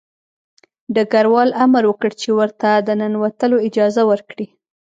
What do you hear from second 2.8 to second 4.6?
د ننوتلو اجازه ورکړي